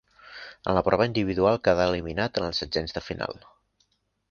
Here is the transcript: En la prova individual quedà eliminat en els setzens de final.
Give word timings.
En 0.71 0.77
la 0.77 0.81
prova 0.87 1.07
individual 1.09 1.59
quedà 1.69 1.87
eliminat 1.91 2.41
en 2.41 2.49
els 2.49 2.65
setzens 2.65 2.99
de 2.99 3.07
final. 3.11 3.39